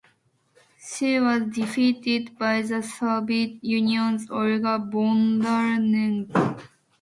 [0.79, 6.59] She was defeated by the Soviet Union's Olga Bondarenko.